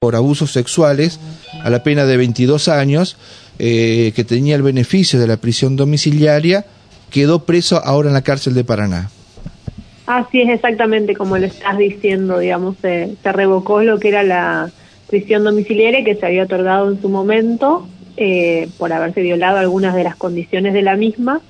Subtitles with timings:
[0.00, 1.18] por abusos sexuales
[1.64, 3.16] a la pena de 22 años,
[3.58, 6.66] eh, que tenía el beneficio de la prisión domiciliaria,
[7.10, 9.10] quedó preso ahora en la cárcel de Paraná.
[10.06, 14.70] Así es exactamente como lo estás diciendo, digamos, se, revocó lo que era la
[15.08, 20.04] prisión domiciliaria que se había otorgado en su momento eh, por haberse violado algunas de
[20.04, 21.40] las condiciones de la misma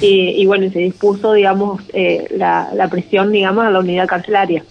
[0.00, 4.64] y bueno, se dispuso, digamos, eh, la, la prisión, digamos, a la unidad carcelaria.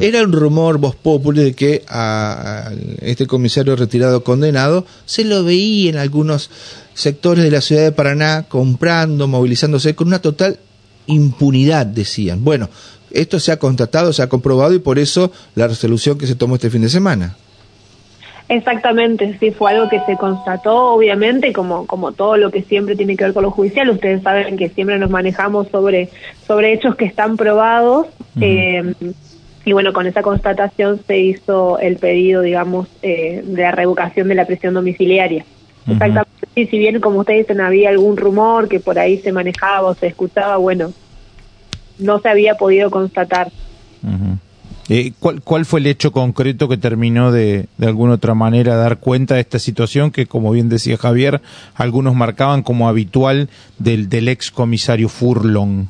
[0.00, 2.70] Era un rumor vos populi de que a,
[3.00, 6.50] este comisario retirado condenado se lo veía en algunos
[6.94, 10.58] sectores de la ciudad de Paraná comprando, movilizándose con una total
[11.06, 12.42] impunidad, decían.
[12.42, 12.68] Bueno,
[13.10, 16.56] esto se ha constatado, se ha comprobado y por eso la resolución que se tomó
[16.56, 17.36] este fin de semana.
[18.48, 23.16] Exactamente, sí, fue algo que se constató, obviamente, como, como todo lo que siempre tiene
[23.16, 23.90] que ver con lo judicial.
[23.90, 26.10] Ustedes saben que siempre nos manejamos sobre,
[26.46, 28.06] sobre hechos que están probados.
[28.40, 28.94] eh,
[29.66, 34.36] y bueno, con esa constatación se hizo el pedido, digamos, eh, de la revocación de
[34.36, 35.44] la prisión domiciliaria.
[35.88, 36.30] Exactamente.
[36.54, 39.94] Y si bien, como ustedes dicen, había algún rumor que por ahí se manejaba o
[39.94, 40.92] se escuchaba, bueno,
[41.98, 43.50] no se había podido constatar.
[44.88, 48.98] Eh, ¿cuál, ¿Cuál fue el hecho concreto que terminó de, de alguna otra manera dar
[48.98, 51.42] cuenta de esta situación que, como bien decía Javier,
[51.74, 55.86] algunos marcaban como habitual del, del ex comisario Furlong?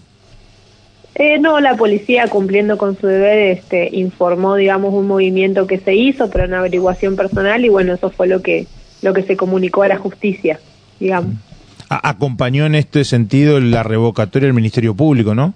[1.18, 5.94] Eh, no, la policía cumpliendo con su deber este, informó, digamos, un movimiento que se
[5.94, 8.66] hizo para una averiguación personal y bueno, eso fue lo que
[9.00, 10.60] lo que se comunicó a la justicia,
[11.00, 11.34] digamos.
[11.88, 15.54] acompañó en este sentido la revocatoria del Ministerio Público, ¿no?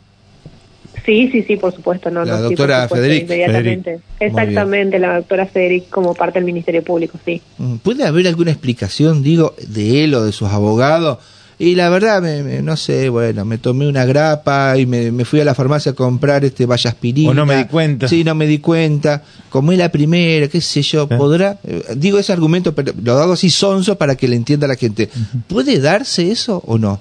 [1.05, 2.11] Sí, sí, sí, por supuesto.
[2.11, 3.25] No, la doctora Federic.
[3.25, 4.01] Inmediatamente.
[4.19, 7.43] Exactamente, la doctora Federic como parte del Ministerio Público, sí.
[7.59, 11.19] Mm, ¿Puede haber alguna explicación, digo, de él o de sus abogados?
[11.61, 15.45] Y la verdad, me, no sé, bueno, me tomé una grapa y me, fui a
[15.45, 17.29] la farmacia a comprar este vallaspirina.
[17.29, 18.09] O no me di cuenta.
[18.09, 19.23] Sí, no me di cuenta.
[19.51, 21.07] Comí la primera, qué sé yo.
[21.07, 21.59] ¿podrá?
[21.63, 25.11] Eh, digo ese argumento, pero lo hago así sonso para que le entienda la gente.
[25.49, 26.99] ¿Puede darse eso o no?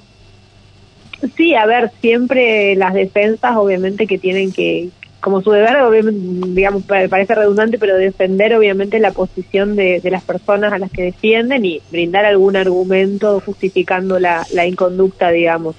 [1.37, 7.35] Sí, a ver, siempre las defensas obviamente que tienen que, como su deber, digamos, parece
[7.35, 12.25] redundante, pero defender obviamente la posición de, las personas a las que defienden y brindar
[12.25, 15.75] algún argumento justificando la, la inconducta, digamos.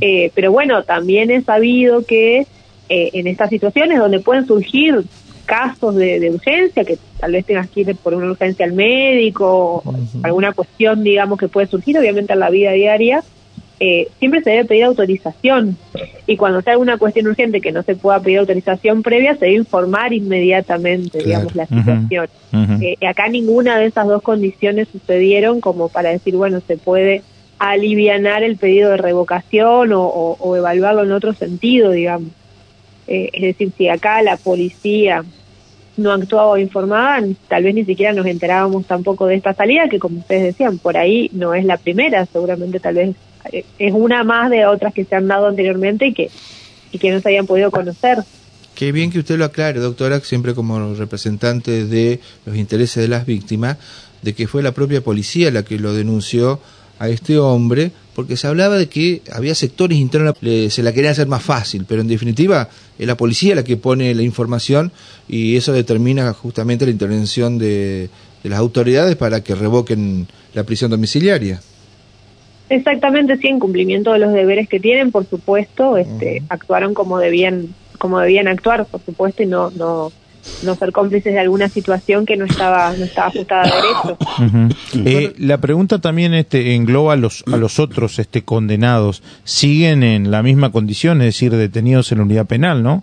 [0.00, 2.46] eh, pero bueno, también he sabido que
[2.88, 5.04] eh, en estas situaciones donde pueden surgir
[5.44, 9.82] casos de, urgencia, que tal vez tengas que ir por una urgencia al médico,
[10.22, 13.24] alguna cuestión, digamos, que puede surgir obviamente en la vida diaria,
[13.80, 15.76] eh, siempre se debe pedir autorización
[16.26, 19.58] y cuando sea alguna cuestión urgente que no se pueda pedir autorización previa, se debe
[19.58, 22.28] informar inmediatamente, digamos, la situación.
[22.82, 27.22] Eh, acá ninguna de esas dos condiciones sucedieron como para decir, bueno, se puede
[27.58, 32.30] alivianar el pedido de revocación o, evaluarlo en otro sentido, digamos.
[33.06, 35.24] Eh, es decir, si acá la policía
[35.98, 39.98] no actuaba o informaba, tal vez ni siquiera nos enterábamos tampoco de esta salida, que
[39.98, 43.16] como ustedes decían, por ahí no es la primera, seguramente tal vez
[43.52, 46.30] eh, es una más de otras que se han dado anteriormente y que,
[46.92, 48.18] y que no se habían podido conocer.
[48.74, 53.26] Qué bien que usted lo aclare, doctora, siempre como representante de los intereses de las
[53.26, 53.76] víctimas,
[54.22, 56.60] de que fue la propia policía la que lo denunció
[56.98, 61.28] a este hombre, porque se hablaba de que había sectores internos, se la querían hacer
[61.28, 64.90] más fácil, pero en definitiva es la policía la que pone la información
[65.28, 68.10] y eso determina justamente la intervención de,
[68.42, 71.60] de las autoridades para que revoquen la prisión domiciliaria.
[72.70, 77.74] Exactamente, sí, en cumplimiento de los deberes que tienen, por supuesto, este, actuaron como debían,
[77.98, 80.12] como debían actuar, por supuesto, y no, no,
[80.62, 84.18] no ser cómplices de alguna situación que no estaba, no estaba ajustada a derecho.
[85.04, 89.22] Eh, la pregunta también este, engloba a los, a los otros este, condenados.
[89.44, 93.02] ¿Siguen en la misma condición, es decir, detenidos en la unidad penal, no?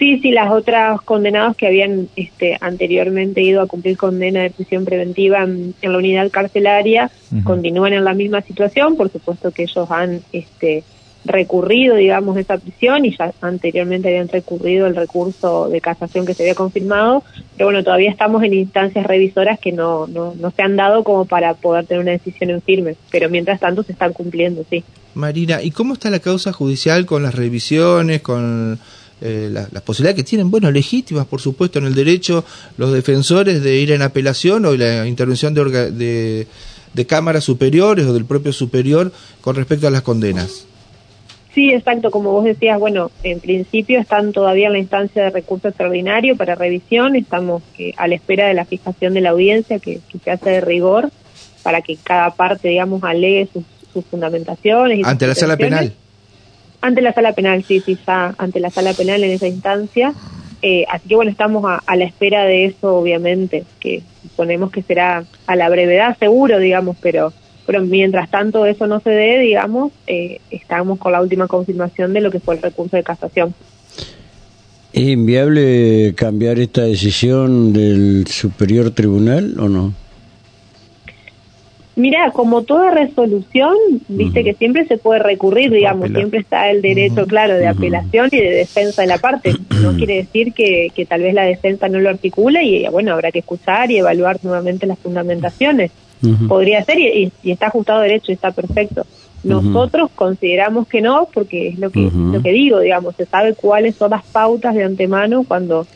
[0.00, 4.86] Sí, sí, las otras condenados que habían este, anteriormente ido a cumplir condena de prisión
[4.86, 7.10] preventiva en, la unidad carcelaria
[7.44, 8.96] continúan en la misma situación.
[8.96, 10.84] Por supuesto que ellos han este,
[11.24, 16.44] recurrido, digamos, esa prisión y ya anteriormente habían recurrido el recurso de casación que se
[16.44, 17.22] había confirmado.
[17.56, 21.26] Pero bueno, todavía estamos en instancias revisoras que no, no, no se han dado como
[21.26, 22.96] para poder tener una decisión en firme.
[23.10, 24.82] Pero mientras tanto se están cumpliendo, sí.
[25.14, 28.78] Marina, ¿y cómo está la causa judicial con las revisiones, con
[29.20, 32.44] eh, las posibilidades que tienen, bueno, legítimas, por supuesto, en el derecho
[32.78, 36.46] los defensores de ir en apelación o la intervención de,
[36.94, 39.12] de cámaras superiores o del propio superior
[39.42, 40.66] con respecto a las condenas.
[41.54, 45.68] Sí, exacto, como vos decías, bueno, en principio están todavía en la instancia de recurso
[45.68, 50.00] extraordinario para revisión, estamos eh, a la espera de la fijación de la audiencia que,
[50.22, 51.10] se hace de rigor
[51.64, 53.64] para que cada parte, digamos, alegue sus,
[54.08, 55.04] fundamentaciones.
[55.04, 55.92] Ante la sala penal.
[56.80, 60.14] Ante la sala penal, sí, sí, está ante la sala penal en esa instancia.
[60.62, 64.82] Eh, así que bueno, estamos a, a, la espera de eso, obviamente, que suponemos que
[64.82, 67.32] será a la brevedad seguro, digamos, pero,
[67.70, 72.20] pero mientras tanto eso no se dé, digamos, eh, estamos con la última confirmación de
[72.20, 73.54] lo que fue el recurso de casación.
[74.92, 79.94] ¿Es inviable cambiar esta decisión del Superior Tribunal o no?
[81.94, 83.76] Mira, como toda resolución,
[84.08, 88.38] viste que siempre se puede recurrir, digamos, siempre está el derecho, claro, de apelación y
[88.38, 89.52] de defensa de la parte.
[89.80, 93.30] No quiere decir que, que tal vez la defensa no lo articule y, bueno, habrá
[93.30, 95.92] que escuchar y evaluar nuevamente las fundamentaciones.
[96.48, 99.06] Podría ser y, y, está ajustado derecho y está perfecto.
[99.42, 103.96] Nosotros consideramos que no, porque es lo que, lo que digo, digamos, se sabe cuáles
[103.96, 105.86] son las pautas de antemano cuando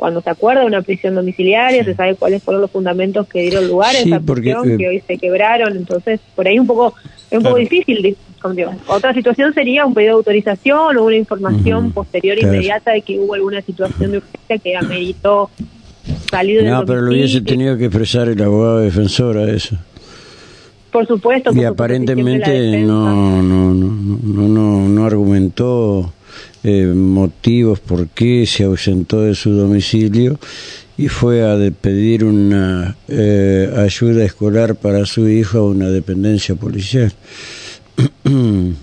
[0.00, 3.94] cuando se acuerda una prisión domiciliaria, se sabe cuáles fueron los fundamentos que dieron lugar
[3.94, 6.94] a esa prisión, que hoy se quebraron, entonces por ahí un poco
[7.30, 8.16] es un poco difícil.
[8.86, 13.34] Otra situación sería un pedido de autorización o una información posterior inmediata de que hubo
[13.34, 15.50] alguna situación de urgencia que ameritó
[16.32, 19.76] No, pero lo hubiese tenido que expresar el abogado defensor a eso.
[20.92, 21.52] Por supuesto.
[21.54, 26.12] y aparentemente no, no, no, no, no argumentó
[26.64, 30.38] eh, motivos por qué se ausentó de su domicilio
[30.98, 37.12] y fue a pedir una eh, ayuda escolar para su hijo a una dependencia policial.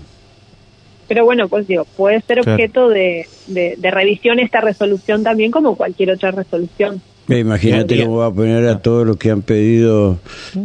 [1.08, 6.10] Pero bueno, pues digo, puede ser objeto de, de, revisión esta resolución también como cualquier
[6.10, 7.00] otra resolución.
[7.28, 10.18] Imagínate cómo va a poner a todos los que han pedido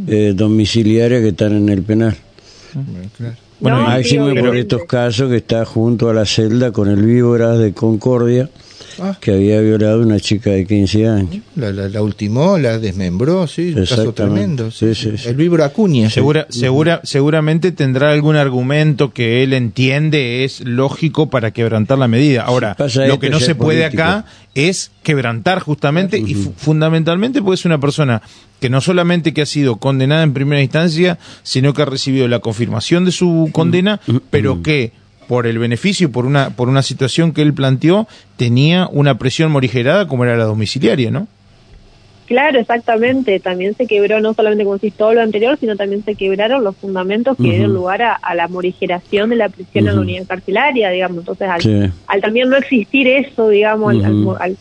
[0.08, 2.16] eh, domiciliaria que están en el penal.
[3.18, 3.36] Claro.
[3.60, 7.74] Bueno, máximo por estos casos que está junto a la celda con el víbora de
[7.74, 8.50] Concordia,
[9.00, 9.18] ah.
[9.20, 11.44] que había violado a una chica de 15 años.
[11.56, 14.72] La, la, ultimó, la desmembró, sí, un caso tremendo.
[14.72, 16.10] Sí, sí, El víbora Acuña.
[16.10, 22.44] Segura, segura, seguramente tendrá algún argumento que él entiende es lógico para quebrantar la medida.
[22.44, 22.76] Ahora,
[23.08, 24.26] lo que no se puede acá
[24.56, 28.22] es quebrantar justamente y fundamentalmente porque es una persona
[28.60, 32.40] que no solamente que ha sido condenada en primera instancia, sino que ha recibido la
[32.40, 34.00] confirmación de su condena,
[34.30, 34.94] pero que
[35.28, 40.08] por el beneficio, por una, por una situación que él planteó, tenía una presión morigerada
[40.08, 41.28] como era la domiciliaria, ¿no?
[42.26, 43.40] Claro, exactamente.
[43.40, 46.76] También se quebró no solamente como si todo lo anterior, sino también se quebraron los
[46.76, 51.20] fundamentos que dieron lugar a, la morigeración de la prisión en la unidad carcelaria, digamos.
[51.20, 51.48] Entonces,
[52.08, 54.58] al, también no existir eso, digamos, al, al,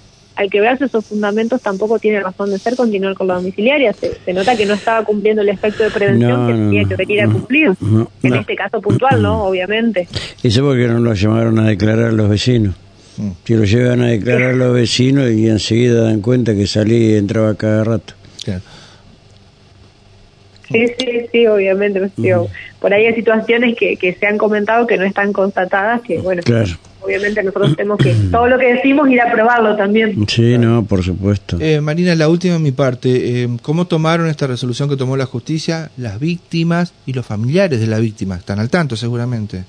[0.49, 3.93] quebrarse esos fundamentos, tampoco tiene razón de ser continuar con la domiciliaria.
[3.93, 7.27] Se, nota que no estaba cumpliendo el efecto de prevención que tenía que venir a
[7.27, 7.73] cumplir.
[8.23, 9.45] en este caso puntual, ¿no?
[9.45, 10.09] Obviamente.
[10.43, 12.75] Eso porque no lo llamaron a declarar los vecinos.
[13.45, 17.55] Que lo llevan a declarar los vecinos y enseguida dan cuenta que salí y entraba
[17.55, 18.15] cada rato.
[20.73, 22.01] Sí, sí, sí, obviamente.
[22.01, 26.19] Pues, por ahí hay situaciones que, que se han comentado que no están constatadas, que
[26.19, 26.43] bueno,
[27.01, 30.27] obviamente nosotros tenemos que, todo lo que decimos, ir a probarlo también.
[30.29, 31.59] Sí, no, por supuesto.
[31.61, 35.27] Eh, Marina, la última de mi parte, eh, ¿cómo tomaron esta resolución que tomó la
[35.27, 38.37] justicia las víctimas y los familiares de la víctima?
[38.37, 39.65] Están al tanto seguramente.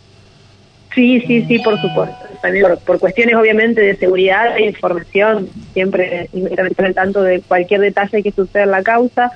[0.93, 2.32] Sí, sí, sí, por supuesto.
[2.43, 6.29] También por, cuestiones obviamente de seguridad e información, siempre
[6.77, 9.31] al tanto de cualquier detalle que suceda en la causa.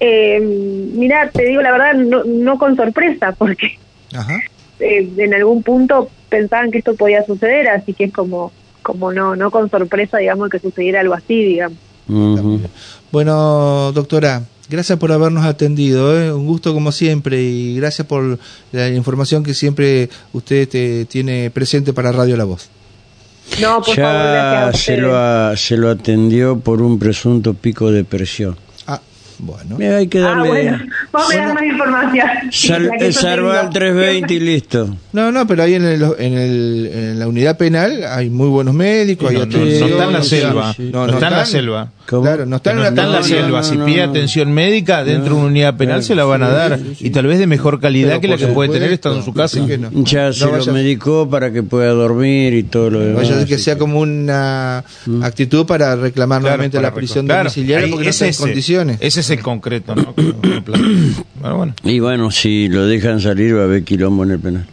[0.00, 3.78] eh, mira, te digo la verdad, no, no con sorpresa, porque
[4.80, 8.50] eh, en algún punto pensaban que esto podía suceder, así que es como,
[8.82, 11.78] como no, no con sorpresa, digamos, que sucediera algo así, digamos.
[13.12, 16.32] Bueno, doctora, Gracias por habernos atendido, ¿eh?
[16.32, 18.38] un gusto como siempre y gracias por
[18.70, 22.68] la información que siempre usted tiene presente para Radio La Voz.
[23.60, 28.56] No, por ya se, lo se lo atendió por un presunto pico de presión.
[29.42, 29.76] Bueno.
[29.96, 30.48] hay que darle.
[30.48, 30.78] Ah, bueno.
[31.12, 32.28] Vamos a dar más información.
[32.50, 34.96] Sal, el 320 y listo.
[35.12, 38.74] No, no, pero ahí en, el, en, el, en la unidad penal hay muy buenos
[38.74, 39.32] médicos.
[39.32, 40.74] No, no, no, está en la selva.
[40.78, 41.90] No, está en la selva.
[42.18, 43.62] Claro, no está, en, la selva.
[43.62, 46.80] si pide atención médica dentro de una unidad penal se la van a dar.
[46.98, 49.60] y tal vez de mejor calidad que la que puede tener estando en su casa.
[50.04, 53.28] Ya se lo medicó para que pueda dormir y todo lo demás.
[53.28, 55.22] Vaya que sea como una mm.
[55.22, 58.98] actitud para reclamar nuevamente la prisión domiciliaria porque no condiciones.
[59.00, 60.14] Ese es el concreto, ¿no?
[61.40, 61.74] bueno.
[61.84, 64.66] Y bueno, si lo dejan salir va a haber quilombo en el penal.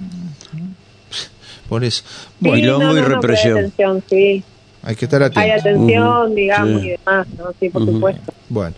[1.69, 2.03] Por eso.
[2.41, 3.73] quilombo y represión.
[4.09, 4.43] sí.
[4.83, 5.39] Hay que estar atento.
[5.41, 7.45] Hay atención, digamos, y demás, ¿no?
[7.59, 8.33] Sí, por supuesto.
[8.47, 8.73] Bueno.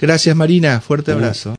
[0.00, 0.80] Gracias, Marina.
[0.80, 1.54] Fuerte abrazo.